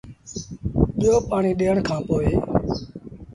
ٻيو 0.97 1.15
پآڻيٚ 1.29 1.57
ڏيٚڻ 1.59 1.75
کآݩ 1.87 2.03
پو 2.07 2.17